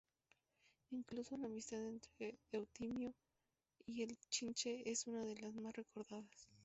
Incluso, 0.89 1.37
la 1.37 1.45
amistad 1.45 1.85
entre 1.85 2.39
Eutimio 2.51 3.13
y 3.85 4.01
el 4.01 4.17
Chinche 4.31 4.81
es 4.89 5.05
una 5.05 5.23
de 5.23 5.35
las 5.35 5.53
más 5.53 5.75
recordadas. 5.75 6.49